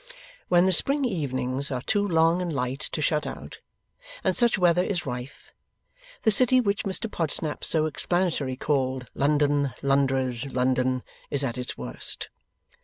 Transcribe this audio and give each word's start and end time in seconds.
When 0.47 0.65
the 0.65 0.73
spring 0.73 1.05
evenings 1.05 1.69
are 1.69 1.83
too 1.83 2.03
long 2.07 2.41
and 2.41 2.51
light 2.51 2.79
to 2.79 3.03
shut 3.03 3.27
out, 3.27 3.59
and 4.23 4.35
such 4.35 4.57
weather 4.57 4.83
is 4.83 5.05
rife, 5.05 5.53
the 6.23 6.31
city 6.31 6.59
which 6.59 6.85
Mr 6.85 7.07
Podsnap 7.07 7.63
so 7.63 7.85
explanatorily 7.85 8.57
called 8.57 9.05
London, 9.13 9.75
Londres, 9.83 10.51
London, 10.51 11.03
is 11.29 11.43
at 11.43 11.55
its 11.55 11.77
worst. 11.77 12.29